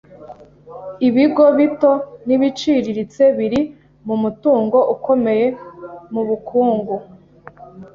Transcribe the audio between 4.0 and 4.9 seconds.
mu mutungo